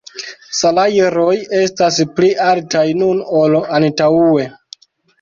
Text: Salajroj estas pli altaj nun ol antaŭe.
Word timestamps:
Salajroj 0.59 1.35
estas 1.59 2.01
pli 2.17 2.33
altaj 2.49 2.85
nun 3.05 3.23
ol 3.45 3.63
antaŭe. 3.81 4.53